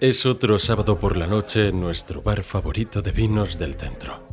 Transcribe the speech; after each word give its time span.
Es 0.00 0.24
otro 0.24 0.58
sábado 0.58 0.98
por 0.98 1.18
la 1.18 1.26
noche 1.26 1.68
en 1.68 1.78
nuestro 1.78 2.22
bar 2.22 2.42
favorito 2.42 3.02
de 3.02 3.12
vinos 3.12 3.58
del 3.58 3.74
centro. 3.74 4.26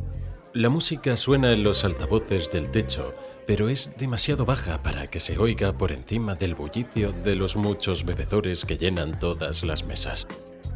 La 0.54 0.70
música 0.70 1.14
suena 1.14 1.52
en 1.52 1.62
los 1.62 1.84
altavoces 1.84 2.50
del 2.50 2.70
techo, 2.70 3.12
pero 3.46 3.68
es 3.68 3.92
demasiado 3.98 4.46
baja 4.46 4.78
para 4.78 5.10
que 5.10 5.20
se 5.20 5.36
oiga 5.36 5.76
por 5.76 5.92
encima 5.92 6.34
del 6.36 6.54
bullicio 6.54 7.12
de 7.12 7.36
los 7.36 7.54
muchos 7.54 8.06
bebedores 8.06 8.64
que 8.64 8.78
llenan 8.78 9.18
todas 9.18 9.62
las 9.62 9.84
mesas. 9.84 10.26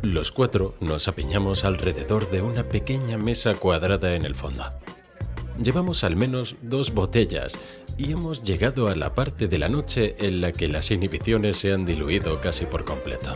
Los 0.02 0.30
cuatro 0.30 0.74
nos 0.80 1.08
apiñamos 1.08 1.64
alrededor 1.64 2.30
de 2.30 2.42
una 2.42 2.68
pequeña 2.68 3.16
mesa 3.16 3.54
cuadrada 3.54 4.14
en 4.14 4.26
el 4.26 4.34
fondo. 4.34 4.66
Llevamos 5.62 6.04
al 6.04 6.16
menos 6.16 6.56
dos 6.60 6.92
botellas 6.92 7.54
y 7.96 8.12
hemos 8.12 8.42
llegado 8.42 8.88
a 8.88 8.94
la 8.94 9.14
parte 9.14 9.48
de 9.48 9.58
la 9.58 9.70
noche 9.70 10.16
en 10.18 10.42
la 10.42 10.52
que 10.52 10.68
las 10.68 10.90
inhibiciones 10.90 11.56
se 11.56 11.72
han 11.72 11.86
diluido 11.86 12.38
casi 12.42 12.66
por 12.66 12.84
completo. 12.84 13.34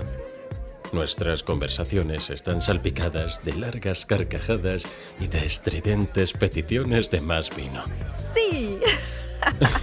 Nuestras 0.96 1.42
conversaciones 1.42 2.30
están 2.30 2.62
salpicadas 2.62 3.44
de 3.44 3.54
largas 3.54 4.06
carcajadas 4.06 4.84
y 5.20 5.26
de 5.26 5.44
estridentes 5.44 6.32
peticiones 6.32 7.10
de 7.10 7.20
más 7.20 7.54
vino. 7.54 7.82
Sí. 8.32 8.78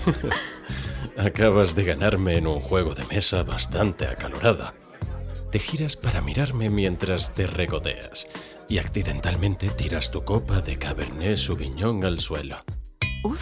Acabas 1.18 1.76
de 1.76 1.84
ganarme 1.84 2.38
en 2.38 2.48
un 2.48 2.60
juego 2.60 2.96
de 2.96 3.06
mesa 3.06 3.44
bastante 3.44 4.08
acalorado. 4.08 4.74
Te 5.52 5.60
giras 5.60 5.96
para 5.96 6.24
mirarme 6.24 6.72
mientras 6.72 7.32
te 7.32 7.46
regodeas 7.46 8.26
y 8.68 8.80
accidentalmente 8.80 9.70
tiras 9.70 10.10
tu 10.10 10.26
copa 10.26 10.62
de 10.62 10.80
Cabernet 10.80 11.38
Sauvignon 11.38 12.04
al 12.06 12.22
suelo. 12.22 12.58
Uf. 13.24 13.40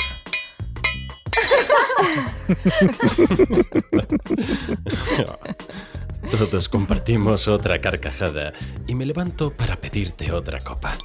Todos 6.30 6.70
compartimos 6.70 7.48
otra 7.48 7.82
carcajada 7.82 8.54
y 8.88 8.96
me 8.96 9.06
levanto 9.06 9.52
para 9.52 9.76
pedirte 9.76 10.32
otra 10.32 10.60
copa. 10.60 10.98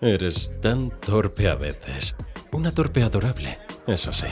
Eres 0.00 0.50
tan 0.60 0.90
torpe 1.00 1.48
a 1.48 1.54
veces. 1.54 2.14
Una 2.52 2.70
torpe 2.70 3.02
adorable, 3.02 3.58
eso 3.86 4.12
sí. 4.12 4.26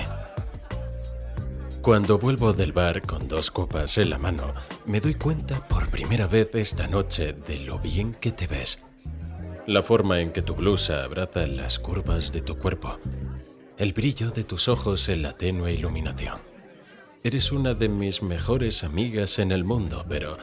Cuando 1.80 2.19
vuelvo 2.19 2.53
del 2.53 2.72
bar 2.72 3.03
con 3.03 3.27
dos 3.27 3.50
copas 3.50 3.98
en 3.98 4.10
la 4.10 4.19
mano, 4.19 4.53
me 4.86 5.00
doy 5.00 5.14
cuenta 5.14 5.66
por 5.66 5.88
primera 5.88 6.27
vez 6.27 6.55
esta 6.55 6.86
noche 6.86 7.33
de 7.33 7.58
lo 7.58 7.78
bien 7.78 8.14
que 8.14 8.30
te 8.30 8.47
ves. 8.47 8.80
La 9.66 9.83
forma 9.83 10.20
en 10.20 10.33
que 10.33 10.42
tu 10.42 10.55
blusa 10.55 11.03
abraza 11.03 11.47
las 11.47 11.78
curvas 11.78 12.33
de 12.33 12.42
tu 12.42 12.56
cuerpo. 12.56 12.98
El 13.78 13.92
brillo 13.92 14.30
de 14.30 14.44
tus 14.44 14.69
ojos 14.69 15.08
en 15.08 15.22
la 15.22 15.34
tenue 15.34 15.72
iluminación. 15.72 16.52
Eres 17.25 17.53
una 17.53 17.75
de 17.75 17.89
mis 17.89 18.20
mejores 18.20 18.83
amigas 18.83 19.39
en 19.39 19.53
el 19.53 19.62
mundo, 19.62 20.03
pero 20.09 20.39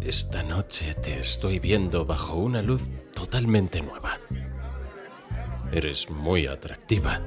esta 0.00 0.44
noche 0.44 0.94
te 0.94 1.18
estoy 1.18 1.58
viendo 1.58 2.04
bajo 2.04 2.36
una 2.36 2.62
luz 2.62 2.86
totalmente 3.12 3.82
nueva. 3.82 4.20
Eres 5.72 6.08
muy 6.08 6.46
atractiva. 6.46 7.20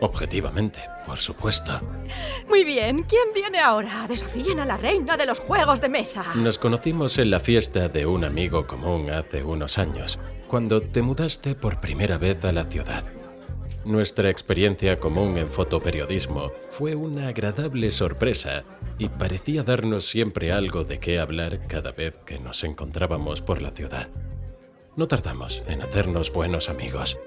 Objetivamente, 0.00 0.80
por 1.04 1.18
supuesto. 1.18 1.78
Muy 2.48 2.64
bien. 2.64 3.02
¿Quién 3.02 3.34
viene 3.34 3.60
ahora? 3.60 4.06
Desafíen 4.08 4.60
a 4.60 4.64
la 4.64 4.78
reina 4.78 5.18
de 5.18 5.26
los 5.26 5.38
juegos 5.38 5.82
de 5.82 5.90
mesa. 5.90 6.24
Nos 6.34 6.56
conocimos 6.56 7.18
en 7.18 7.30
la 7.30 7.38
fiesta 7.38 7.88
de 7.88 8.06
un 8.06 8.24
amigo 8.24 8.66
común 8.66 9.10
hace 9.10 9.44
unos 9.44 9.76
años, 9.76 10.18
cuando 10.46 10.80
te 10.80 11.02
mudaste 11.02 11.54
por 11.54 11.78
primera 11.80 12.16
vez 12.16 12.42
a 12.46 12.52
la 12.52 12.64
ciudad. 12.64 13.04
Nuestra 13.84 14.30
experiencia 14.30 14.96
común 14.96 15.36
en 15.38 15.48
fotoperiodismo 15.48 16.52
fue 16.70 16.94
una 16.94 17.26
agradable 17.28 17.90
sorpresa 17.90 18.62
y 18.96 19.08
parecía 19.08 19.64
darnos 19.64 20.06
siempre 20.06 20.52
algo 20.52 20.84
de 20.84 20.98
qué 20.98 21.18
hablar 21.18 21.66
cada 21.66 21.90
vez 21.90 22.16
que 22.24 22.38
nos 22.38 22.62
encontrábamos 22.62 23.40
por 23.40 23.60
la 23.60 23.72
ciudad. 23.72 24.08
No 24.96 25.08
tardamos 25.08 25.62
en 25.66 25.82
hacernos 25.82 26.32
buenos 26.32 26.68
amigos. 26.68 27.18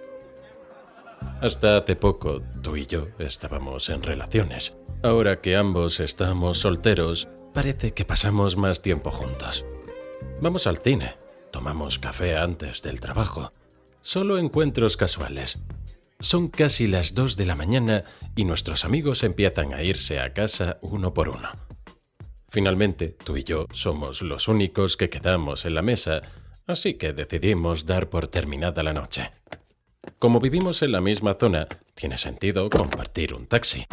Hasta 1.41 1.77
hace 1.77 1.97
poco, 1.97 2.41
tú 2.61 2.77
y 2.77 2.85
yo 2.85 3.03
estábamos 3.19 3.89
en 3.89 4.01
relaciones. 4.01 4.77
Ahora 5.03 5.35
que 5.35 5.57
ambos 5.57 5.99
estamos 5.99 6.59
solteros, 6.59 7.27
parece 7.53 7.91
que 7.91 8.05
pasamos 8.05 8.55
más 8.55 8.81
tiempo 8.81 9.11
juntos. 9.11 9.65
Vamos 10.41 10.67
al 10.67 10.77
cine, 10.77 11.17
tomamos 11.51 11.99
café 11.99 12.37
antes 12.37 12.81
del 12.81 13.01
trabajo. 13.01 13.51
Solo 13.99 14.37
encuentros 14.37 14.95
casuales. 14.95 15.59
Son 16.25 16.47
casi 16.47 16.87
las 16.87 17.13
2 17.13 17.37
de 17.37 17.45
la 17.45 17.53
mañana 17.53 18.01
y 18.35 18.45
nuestros 18.45 18.83
amigos 18.83 19.21
empiezan 19.23 19.75
a 19.75 19.83
irse 19.83 20.19
a 20.19 20.33
casa 20.33 20.79
uno 20.81 21.13
por 21.13 21.29
uno. 21.29 21.49
Finalmente, 22.49 23.09
tú 23.09 23.37
y 23.37 23.43
yo 23.43 23.67
somos 23.71 24.23
los 24.23 24.47
únicos 24.47 24.97
que 24.97 25.11
quedamos 25.11 25.65
en 25.65 25.75
la 25.75 25.83
mesa, 25.83 26.23
así 26.65 26.95
que 26.95 27.13
decidimos 27.13 27.85
dar 27.85 28.09
por 28.09 28.27
terminada 28.27 28.81
la 28.81 28.93
noche. 28.93 29.33
Como 30.17 30.39
vivimos 30.39 30.81
en 30.81 30.93
la 30.93 30.99
misma 30.99 31.37
zona, 31.39 31.67
tiene 31.93 32.17
sentido 32.17 32.71
compartir 32.71 33.35
un 33.35 33.45
taxi. 33.45 33.85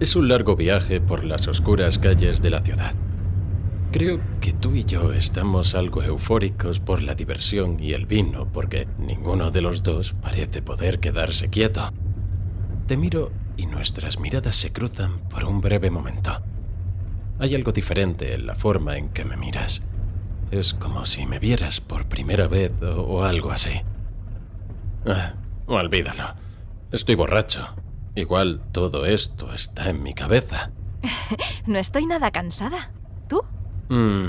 Es 0.00 0.16
un 0.16 0.26
largo 0.26 0.56
viaje 0.56 1.02
por 1.02 1.26
las 1.26 1.48
oscuras 1.48 1.98
calles 1.98 2.40
de 2.40 2.48
la 2.48 2.62
ciudad. 2.62 2.94
Creo 3.92 4.22
que 4.40 4.54
tú 4.54 4.74
y 4.74 4.86
yo 4.86 5.12
estamos 5.12 5.74
algo 5.74 6.02
eufóricos 6.02 6.80
por 6.80 7.02
la 7.02 7.14
diversión 7.14 7.76
y 7.78 7.92
el 7.92 8.06
vino 8.06 8.50
porque 8.50 8.88
ninguno 8.98 9.50
de 9.50 9.60
los 9.60 9.82
dos 9.82 10.14
parece 10.22 10.62
poder 10.62 10.98
quedarse 10.98 11.50
quieto. 11.50 11.90
Te 12.86 12.96
miro 12.96 13.30
y 13.58 13.66
nuestras 13.66 14.18
miradas 14.18 14.56
se 14.56 14.72
cruzan 14.72 15.18
por 15.28 15.44
un 15.44 15.60
breve 15.60 15.90
momento. 15.90 16.42
Hay 17.38 17.54
algo 17.54 17.72
diferente 17.72 18.32
en 18.32 18.46
la 18.46 18.54
forma 18.54 18.96
en 18.96 19.10
que 19.10 19.26
me 19.26 19.36
miras. 19.36 19.82
Es 20.50 20.72
como 20.72 21.04
si 21.04 21.26
me 21.26 21.38
vieras 21.38 21.82
por 21.82 22.06
primera 22.06 22.48
vez 22.48 22.72
o, 22.82 23.22
algo 23.24 23.50
así. 23.50 23.82
Ah, 25.04 25.34
olvídalo. 25.66 26.32
Estoy 26.90 27.14
borracho. 27.14 27.76
Igual 28.14 28.62
todo 28.72 29.04
esto 29.04 29.52
está 29.52 29.90
en 29.90 30.02
mi 30.02 30.14
cabeza. 30.14 30.70
No 31.66 31.78
estoy 31.78 32.06
nada 32.06 32.30
cansada. 32.30 32.90
Mm, 33.88 34.28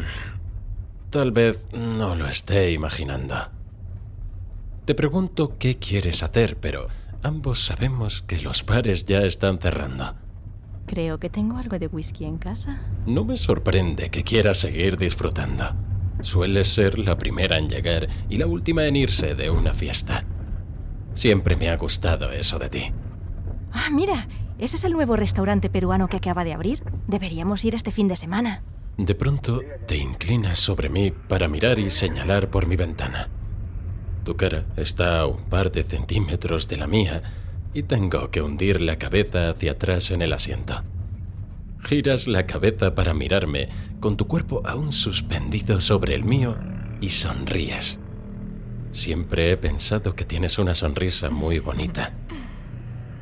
tal 1.09 1.31
vez 1.31 1.63
no 1.73 2.15
lo 2.15 2.27
esté 2.27 2.71
imaginando. 2.71 3.35
Te 4.85 4.95
pregunto 4.95 5.57
qué 5.57 5.77
quieres 5.77 6.23
hacer, 6.23 6.57
pero 6.57 6.87
ambos 7.21 7.65
sabemos 7.65 8.21
que 8.21 8.41
los 8.41 8.65
bares 8.65 9.05
ya 9.05 9.21
están 9.21 9.59
cerrando. 9.59 10.15
Creo 10.85 11.19
que 11.19 11.29
tengo 11.29 11.57
algo 11.57 11.79
de 11.79 11.87
whisky 11.87 12.25
en 12.25 12.37
casa. 12.37 12.81
No 13.05 13.23
me 13.23 13.37
sorprende 13.37 14.09
que 14.09 14.23
quieras 14.23 14.57
seguir 14.57 14.97
disfrutando. 14.97 15.73
Sueles 16.21 16.67
ser 16.67 16.99
la 16.99 17.17
primera 17.17 17.57
en 17.57 17.69
llegar 17.69 18.07
y 18.29 18.37
la 18.37 18.47
última 18.47 18.85
en 18.85 18.95
irse 18.95 19.35
de 19.35 19.49
una 19.49 19.73
fiesta. 19.73 20.25
Siempre 21.13 21.55
me 21.55 21.69
ha 21.69 21.77
gustado 21.77 22.31
eso 22.31 22.59
de 22.59 22.69
ti. 22.69 22.91
Ah, 23.71 23.89
mira, 23.91 24.27
ese 24.59 24.75
es 24.75 24.83
el 24.83 24.93
nuevo 24.93 25.15
restaurante 25.15 25.69
peruano 25.69 26.07
que 26.07 26.17
acaba 26.17 26.43
de 26.43 26.53
abrir. 26.53 26.83
Deberíamos 27.07 27.63
ir 27.65 27.75
este 27.75 27.91
fin 27.91 28.07
de 28.07 28.15
semana. 28.15 28.63
De 28.97 29.15
pronto 29.15 29.61
te 29.87 29.97
inclinas 29.97 30.59
sobre 30.59 30.87
mí 30.87 31.11
para 31.11 31.47
mirar 31.47 31.79
y 31.79 31.89
señalar 31.89 32.49
por 32.49 32.67
mi 32.67 32.75
ventana. 32.75 33.27
Tu 34.23 34.35
cara 34.35 34.65
está 34.77 35.21
a 35.21 35.25
un 35.25 35.37
par 35.49 35.71
de 35.71 35.83
centímetros 35.83 36.67
de 36.67 36.77
la 36.77 36.85
mía 36.85 37.23
y 37.73 37.83
tengo 37.83 38.29
que 38.29 38.41
hundir 38.41 38.81
la 38.81 38.97
cabeza 38.97 39.49
hacia 39.49 39.71
atrás 39.71 40.11
en 40.11 40.21
el 40.21 40.31
asiento. 40.31 40.83
Giras 41.83 42.27
la 42.27 42.45
cabeza 42.45 42.93
para 42.93 43.15
mirarme 43.15 43.67
con 43.99 44.15
tu 44.15 44.27
cuerpo 44.27 44.61
aún 44.63 44.93
suspendido 44.93 45.79
sobre 45.79 46.13
el 46.13 46.23
mío 46.23 46.55
y 47.01 47.09
sonríes. 47.09 47.97
Siempre 48.91 49.51
he 49.51 49.57
pensado 49.57 50.15
que 50.15 50.23
tienes 50.23 50.59
una 50.59 50.75
sonrisa 50.75 51.31
muy 51.31 51.57
bonita. 51.57 52.13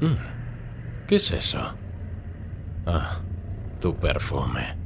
Mm, 0.01 1.07
¿Qué 1.07 1.15
es 1.15 1.31
eso? 1.31 1.75
Ah, 2.85 3.21
tu 3.79 3.95
perfume. 3.95 4.80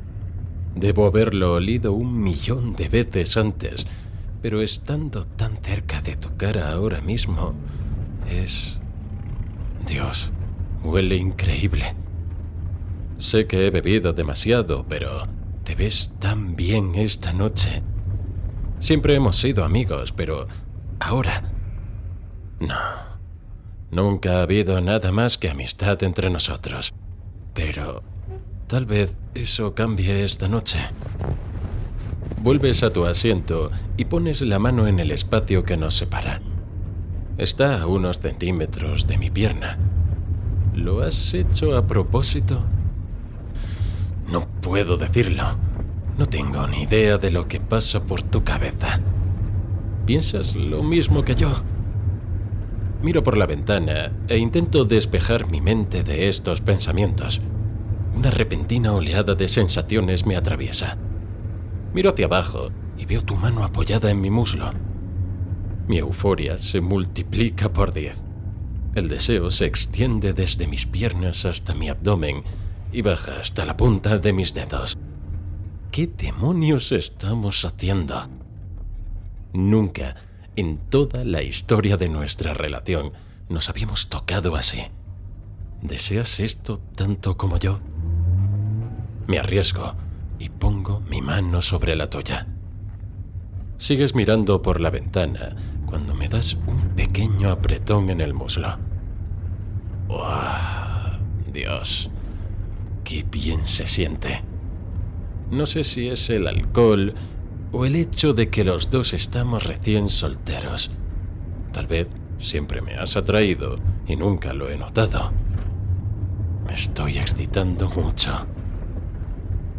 Debo 0.76 1.08
haberlo 1.08 1.54
olido 1.54 1.94
un 1.94 2.22
millón 2.22 2.76
de 2.76 2.90
veces 2.90 3.38
antes, 3.38 3.88
pero 4.42 4.62
estando 4.62 5.26
tan 5.26 5.58
cerca 5.64 6.02
de 6.02 6.18
tu 6.18 6.36
cara 6.36 6.72
ahora 6.72 7.02
mismo, 7.02 7.54
es... 8.30 8.78
Dios, 9.88 10.32
huele 10.84 11.16
increíble. 11.16 11.96
Sé 13.18 13.48
que 13.48 13.66
he 13.66 13.70
bebido 13.70 14.14
demasiado, 14.14 14.86
pero 14.90 15.28
te 15.64 15.76
ves 15.76 16.12
tan 16.20 16.56
bien 16.56 16.96
esta 16.96 17.32
noche. 17.32 17.82
Siempre 18.80 19.16
hemos 19.16 19.38
sido 19.38 19.64
amigos, 19.64 20.12
pero 20.12 20.48
ahora... 21.00 21.44
No. 22.60 22.76
Nunca 23.92 24.40
ha 24.40 24.42
habido 24.42 24.82
nada 24.82 25.12
más 25.12 25.38
que 25.38 25.50
amistad 25.50 26.04
entre 26.04 26.30
nosotros. 26.30 26.94
Pero 27.54 28.04
Tal 28.68 28.88
vez 28.88 29.16
eso 29.36 29.76
cambie 29.76 30.24
esta 30.24 30.48
noche. 30.48 30.80
Vuelves 32.42 32.82
a 32.82 32.92
tu 32.92 33.06
asiento 33.06 33.70
y 33.96 34.06
pones 34.06 34.42
la 34.42 34.58
mano 34.58 34.88
en 34.88 35.00
el 35.00 35.12
espacio 35.12 35.64
que 35.64 35.78
nos 35.78 35.96
separa. 35.96 36.42
Está 37.38 37.80
a 37.80 37.86
unos 37.86 38.20
centímetros 38.20 39.06
de 39.06 39.20
mi 39.20 39.30
pierna. 39.30 39.78
¿Lo 40.74 41.04
has 41.04 41.36
hecho 41.36 41.78
a 41.78 41.86
propósito? 41.86 42.64
No 44.32 44.48
puedo 44.62 44.98
decirlo. 44.98 45.44
No 46.18 46.26
tengo 46.26 46.66
ni 46.68 46.84
idea 46.84 47.20
de 47.20 47.30
lo 47.30 47.48
que 47.48 47.60
pasa 47.60 48.02
por 48.02 48.24
tu 48.24 48.44
cabeza. 48.44 49.00
¿Piensas 50.08 50.56
lo 50.56 50.82
mismo 50.82 51.24
que 51.24 51.36
yo? 51.36 51.52
Miro 53.04 53.22
por 53.22 53.38
la 53.38 53.46
ventana 53.46 54.12
e 54.28 54.40
intento 54.40 54.86
despejar 54.86 55.52
mi 55.52 55.62
mente 55.62 56.04
de 56.04 56.30
estos 56.30 56.62
pensamientos. 56.62 57.42
Una 58.16 58.32
repentina 58.32 58.94
oleada 58.94 59.36
de 59.36 59.48
sensaciones 59.50 60.26
me 60.26 60.38
atraviesa. 60.38 60.98
Miro 61.94 62.12
hacia 62.12 62.28
abajo 62.28 62.70
y 62.98 63.06
veo 63.06 63.22
tu 63.22 63.36
mano 63.36 63.64
apoyada 63.64 64.10
en 64.10 64.22
mi 64.22 64.30
muslo. 64.30 64.72
Mi 65.88 65.98
euforia 65.98 66.58
se 66.58 66.80
multiplica 66.80 67.74
por 67.74 67.92
diez. 67.92 68.24
El 68.96 69.10
deseo 69.10 69.52
se 69.52 69.66
extiende 69.66 70.32
desde 70.32 70.66
mis 70.66 70.86
piernas 70.86 71.46
hasta 71.46 71.74
mi 71.74 71.90
abdomen 71.90 72.44
y 72.94 73.02
baja 73.02 73.40
hasta 73.42 73.66
la 73.66 73.76
punta 73.76 74.18
de 74.18 74.32
mis 74.32 74.54
dedos. 74.54 74.98
¿Qué 75.92 76.08
demonios 76.08 76.94
estamos 76.94 77.66
haciendo? 77.66 78.30
Nunca, 79.52 80.16
en 80.56 80.78
toda 80.90 81.26
la 81.26 81.44
historia 81.44 81.98
de 81.98 82.08
nuestra 82.08 82.54
relación, 82.54 83.12
nos 83.50 83.70
habíamos 83.70 84.08
tocado 84.08 84.56
así. 84.56 84.84
¿Deseas 85.82 86.40
esto 86.40 86.80
tanto 86.96 87.36
como 87.36 87.60
yo? 87.60 87.80
Me 89.28 89.40
arriesgo 89.40 89.94
y 90.40 90.50
pongo 90.50 91.02
mi 91.02 91.22
mano 91.22 91.62
sobre 91.62 91.96
la 91.96 92.10
tuya. 92.10 92.48
Sigues 93.78 94.16
mirando 94.16 94.62
por 94.62 94.80
la 94.80 94.90
ventana 94.90 95.56
cuando 95.86 96.14
me 96.14 96.28
das 96.28 96.58
un 96.68 96.90
pequeño 96.96 97.50
apretón 97.50 98.10
en 98.10 98.22
el 98.22 98.34
muslo. 98.34 98.78
¡Oh, 100.08 101.18
Dios! 101.52 102.10
¡Qué 103.04 103.24
bien 103.30 103.66
se 103.66 103.88
siente! 103.88 104.44
No 105.52 105.66
sé 105.66 105.84
si 105.84 106.08
es 106.08 106.30
el 106.30 106.48
alcohol 106.48 107.14
o 107.72 107.86
el 107.86 107.96
hecho 107.96 108.34
de 108.34 108.50
que 108.50 108.64
los 108.64 108.90
dos 108.90 109.14
estamos 109.14 109.66
recién 109.66 110.10
solteros. 110.10 110.92
Tal 111.72 111.88
vez 111.88 112.08
siempre 112.40 112.82
me 112.82 112.96
has 112.96 113.16
atraído 113.16 113.78
y 114.08 114.16
nunca 114.16 114.54
lo 114.54 114.70
he 114.70 114.78
notado. 114.78 115.32
Me 116.68 116.74
estoy 116.74 117.18
excitando 117.18 117.90
mucho. 117.90 118.48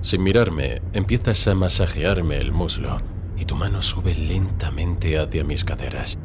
Sin 0.06 0.22
mirarme, 0.22 0.82
empiezas 0.92 1.48
a 1.48 1.56
masajearme 1.56 2.36
el 2.36 2.52
muslo 2.52 3.00
y 3.36 3.44
tu 3.44 3.56
mano 3.56 3.82
sube 3.82 4.14
lentamente 4.14 5.18
hacia 5.18 5.42
mis 5.42 5.64
caderas. 5.64 6.16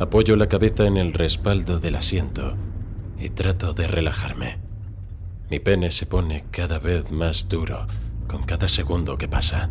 Apoyo 0.00 0.34
la 0.34 0.48
cabeza 0.48 0.84
en 0.84 0.96
el 0.96 1.12
respaldo 1.12 1.78
del 1.78 1.94
asiento 1.94 2.56
y 3.16 3.28
trato 3.28 3.72
de 3.72 3.86
relajarme. 3.86 4.58
Mi 5.48 5.60
pene 5.60 5.92
se 5.92 6.06
pone 6.06 6.46
cada 6.50 6.80
vez 6.80 7.12
más 7.12 7.48
duro 7.48 7.86
con 8.26 8.42
cada 8.42 8.66
segundo 8.66 9.16
que 9.16 9.28
pasa. 9.28 9.70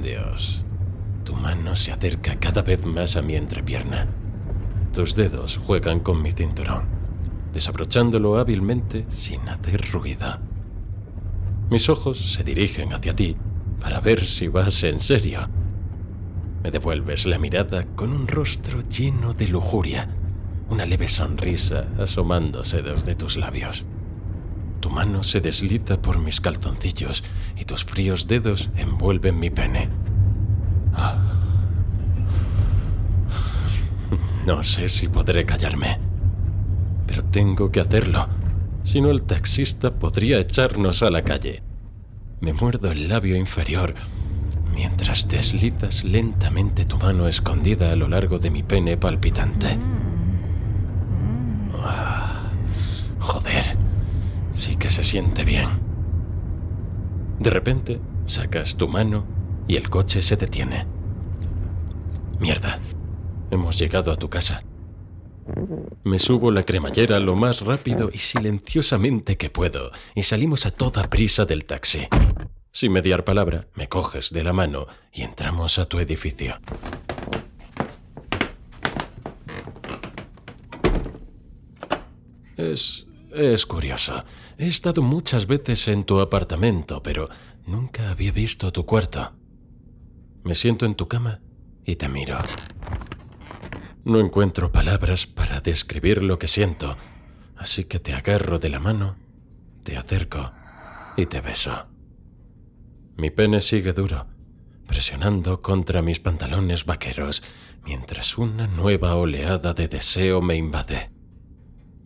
Dios, 0.00 0.64
tu 1.24 1.34
mano 1.34 1.74
se 1.74 1.90
acerca 1.90 2.38
cada 2.38 2.62
vez 2.62 2.86
más 2.86 3.16
a 3.16 3.22
mi 3.22 3.34
entrepierna. 3.34 4.06
Tus 4.94 5.16
dedos 5.16 5.56
juegan 5.56 5.98
con 5.98 6.22
mi 6.22 6.30
cinturón, 6.30 6.84
desabrochándolo 7.52 8.38
hábilmente 8.38 9.04
sin 9.10 9.48
hacer 9.48 9.90
ruido. 9.90 10.51
Mis 11.72 11.88
ojos 11.88 12.34
se 12.34 12.44
dirigen 12.44 12.92
hacia 12.92 13.16
ti 13.16 13.34
para 13.80 13.98
ver 14.00 14.22
si 14.22 14.46
vas 14.46 14.84
en 14.84 15.00
serio. 15.00 15.48
Me 16.62 16.70
devuelves 16.70 17.24
la 17.24 17.38
mirada 17.38 17.86
con 17.96 18.12
un 18.12 18.28
rostro 18.28 18.82
lleno 18.90 19.32
de 19.32 19.48
lujuria, 19.48 20.06
una 20.68 20.84
leve 20.84 21.08
sonrisa 21.08 21.86
asomándose 21.98 22.82
desde 22.82 23.14
tus 23.14 23.38
labios. 23.38 23.86
Tu 24.80 24.90
mano 24.90 25.22
se 25.22 25.40
desliza 25.40 25.96
por 25.96 26.18
mis 26.18 26.42
calzoncillos 26.42 27.24
y 27.56 27.64
tus 27.64 27.86
fríos 27.86 28.28
dedos 28.28 28.68
envuelven 28.76 29.38
mi 29.38 29.48
pene. 29.48 29.88
Ah. 30.92 31.16
No 34.44 34.62
sé 34.62 34.90
si 34.90 35.08
podré 35.08 35.46
callarme, 35.46 35.98
pero 37.06 37.24
tengo 37.24 37.72
que 37.72 37.80
hacerlo. 37.80 38.41
Si 38.84 39.00
no, 39.00 39.10
el 39.10 39.22
taxista 39.22 39.94
podría 39.94 40.38
echarnos 40.40 41.02
a 41.02 41.10
la 41.10 41.22
calle. 41.22 41.62
Me 42.40 42.52
muerdo 42.52 42.90
el 42.90 43.08
labio 43.08 43.36
inferior 43.36 43.94
mientras 44.74 45.28
deslizas 45.28 46.02
lentamente 46.02 46.84
tu 46.84 46.96
mano 46.96 47.28
escondida 47.28 47.92
a 47.92 47.96
lo 47.96 48.08
largo 48.08 48.38
de 48.38 48.50
mi 48.50 48.62
pene 48.62 48.96
palpitante. 48.96 49.78
Ah, 51.78 52.50
joder, 53.18 53.76
sí 54.54 54.76
que 54.76 54.90
se 54.90 55.04
siente 55.04 55.44
bien. 55.44 55.68
De 57.38 57.50
repente, 57.50 58.00
sacas 58.26 58.76
tu 58.76 58.88
mano 58.88 59.24
y 59.68 59.76
el 59.76 59.90
coche 59.90 60.22
se 60.22 60.36
detiene. 60.36 60.86
Mierda, 62.40 62.78
hemos 63.50 63.78
llegado 63.78 64.10
a 64.10 64.16
tu 64.16 64.28
casa. 64.28 64.62
Me 66.04 66.18
subo 66.18 66.50
la 66.50 66.64
cremallera 66.64 67.20
lo 67.20 67.36
más 67.36 67.60
rápido 67.60 68.10
y 68.12 68.18
silenciosamente 68.18 69.36
que 69.36 69.50
puedo 69.50 69.92
y 70.16 70.24
salimos 70.24 70.66
a 70.66 70.72
toda 70.72 71.08
prisa 71.08 71.44
del 71.44 71.64
taxi. 71.64 72.08
Sin 72.72 72.92
mediar 72.92 73.24
palabra, 73.24 73.68
me 73.74 73.88
coges 73.88 74.30
de 74.30 74.42
la 74.42 74.52
mano 74.52 74.86
y 75.12 75.22
entramos 75.22 75.78
a 75.78 75.84
tu 75.84 76.00
edificio. 76.00 76.58
Es... 82.56 83.06
es 83.32 83.64
curioso. 83.64 84.24
He 84.58 84.66
estado 84.66 85.02
muchas 85.02 85.46
veces 85.46 85.86
en 85.86 86.04
tu 86.04 86.20
apartamento, 86.20 87.02
pero 87.02 87.28
nunca 87.66 88.10
había 88.10 88.32
visto 88.32 88.72
tu 88.72 88.84
cuarto. 88.84 89.32
Me 90.42 90.56
siento 90.56 90.84
en 90.84 90.96
tu 90.96 91.06
cama 91.06 91.40
y 91.84 91.94
te 91.94 92.08
miro. 92.08 92.38
No 94.04 94.18
encuentro 94.18 94.72
palabras 94.72 95.28
para 95.28 95.60
describir 95.60 96.24
lo 96.24 96.36
que 96.36 96.48
siento, 96.48 96.96
así 97.56 97.84
que 97.84 98.00
te 98.00 98.14
agarro 98.14 98.58
de 98.58 98.68
la 98.68 98.80
mano, 98.80 99.16
te 99.84 99.96
acerco 99.96 100.52
y 101.16 101.26
te 101.26 101.40
beso. 101.40 101.86
Mi 103.16 103.30
pene 103.30 103.60
sigue 103.60 103.92
duro, 103.92 104.26
presionando 104.88 105.62
contra 105.62 106.02
mis 106.02 106.18
pantalones 106.18 106.84
vaqueros, 106.84 107.44
mientras 107.84 108.38
una 108.38 108.66
nueva 108.66 109.14
oleada 109.14 109.72
de 109.72 109.86
deseo 109.86 110.42
me 110.42 110.56
invade. 110.56 111.12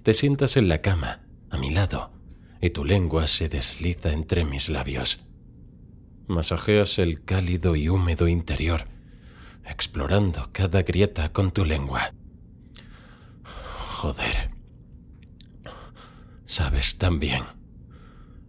Te 0.03 0.13
sientas 0.13 0.59
en 0.59 0.69
la 0.69 0.83
cama, 0.83 1.23
a 1.49 1.57
mi 1.57 1.71
lado, 1.71 2.13
y 2.61 2.71
tu 2.71 2.85
lengua 2.85 3.27
se 3.27 3.49
desliza 3.49 4.13
entre 4.13 4.45
mis 4.45 4.69
labios. 4.69 5.25
Masajeas 6.27 6.99
el 6.99 7.25
cálido 7.25 7.75
y 7.75 7.89
húmedo 7.89 8.29
interior, 8.29 8.85
explorando 9.69 10.51
cada 10.53 10.83
grieta 10.83 11.33
con 11.33 11.51
tu 11.51 11.65
lengua. 11.65 12.13
Joder. 13.97 14.51
Sabes 16.47 16.99
tan 16.99 17.19
bien. 17.19 17.45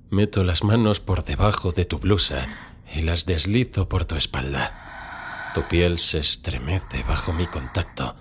Meto 0.09 0.43
las 0.43 0.63
manos 0.63 0.99
por 0.99 1.25
debajo 1.25 1.71
de 1.71 1.85
tu 1.85 1.99
blusa 1.99 2.47
y 2.93 3.01
las 3.01 3.25
deslizo 3.25 3.89
por 3.89 4.05
tu 4.05 4.15
espalda. 4.15 5.51
Tu 5.53 5.63
piel 5.67 5.99
se 5.99 6.19
estremece 6.19 7.03
bajo 7.03 7.33
mi 7.33 7.47
contacto, 7.47 8.15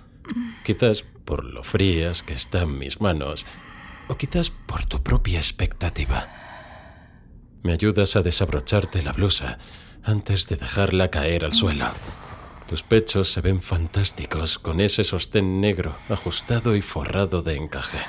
quizás 0.64 1.04
por 1.24 1.44
lo 1.44 1.62
frías 1.62 2.22
que 2.22 2.34
están 2.34 2.78
mis 2.78 3.00
manos, 3.00 3.44
o 4.08 4.16
quizás 4.16 4.50
por 4.50 4.86
tu 4.86 5.02
propia 5.02 5.38
expectativa. 5.38 6.28
Me 7.62 7.72
ayudas 7.72 8.16
a 8.16 8.22
desabrocharte 8.22 9.02
la 9.02 9.12
blusa 9.12 9.58
antes 10.02 10.46
de 10.48 10.56
dejarla 10.56 11.10
caer 11.10 11.44
al 11.44 11.52
suelo. 11.52 11.86
Tus 12.66 12.82
pechos 12.82 13.32
se 13.32 13.40
ven 13.40 13.60
fantásticos 13.60 14.58
con 14.58 14.80
ese 14.80 15.04
sostén 15.04 15.60
negro 15.60 15.94
ajustado 16.08 16.74
y 16.74 16.82
forrado 16.82 17.42
de 17.42 17.54
encaje. 17.54 18.00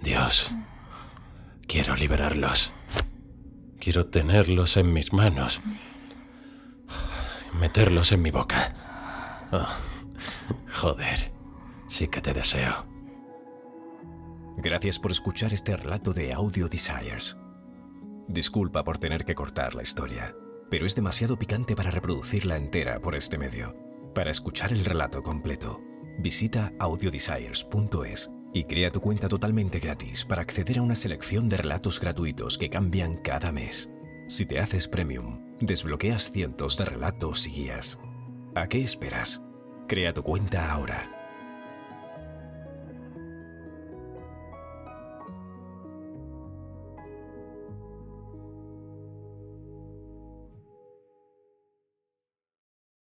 Dios, 0.00 0.50
quiero 1.68 1.94
liberarlos. 1.94 2.72
Quiero 3.78 4.08
tenerlos 4.08 4.76
en 4.76 4.92
mis 4.92 5.12
manos. 5.12 5.60
Meterlos 7.60 8.10
en 8.10 8.22
mi 8.22 8.32
boca. 8.32 8.74
Oh, 9.52 9.66
joder, 10.72 11.32
sí 11.88 12.08
que 12.08 12.20
te 12.20 12.34
deseo. 12.34 12.84
Gracias 14.56 14.98
por 14.98 15.12
escuchar 15.12 15.52
este 15.52 15.76
relato 15.76 16.12
de 16.12 16.32
Audio 16.32 16.68
Desires. 16.68 17.36
Disculpa 18.26 18.82
por 18.82 18.98
tener 18.98 19.24
que 19.24 19.36
cortar 19.36 19.76
la 19.76 19.82
historia 19.82 20.34
pero 20.72 20.86
es 20.86 20.94
demasiado 20.94 21.38
picante 21.38 21.76
para 21.76 21.90
reproducirla 21.90 22.56
entera 22.56 22.98
por 22.98 23.14
este 23.14 23.36
medio. 23.36 23.76
Para 24.14 24.30
escuchar 24.30 24.72
el 24.72 24.86
relato 24.86 25.22
completo, 25.22 25.82
visita 26.18 26.72
audiodesires.es 26.78 28.30
y 28.54 28.64
crea 28.64 28.90
tu 28.90 29.02
cuenta 29.02 29.28
totalmente 29.28 29.80
gratis 29.80 30.24
para 30.24 30.40
acceder 30.40 30.78
a 30.78 30.82
una 30.82 30.94
selección 30.94 31.50
de 31.50 31.58
relatos 31.58 32.00
gratuitos 32.00 32.56
que 32.56 32.70
cambian 32.70 33.16
cada 33.16 33.52
mes. 33.52 33.92
Si 34.28 34.46
te 34.46 34.60
haces 34.60 34.88
premium, 34.88 35.42
desbloqueas 35.60 36.32
cientos 36.32 36.78
de 36.78 36.86
relatos 36.86 37.46
y 37.46 37.50
guías. 37.50 38.00
¿A 38.54 38.66
qué 38.66 38.80
esperas? 38.80 39.42
Crea 39.88 40.14
tu 40.14 40.22
cuenta 40.22 40.72
ahora 40.72 41.11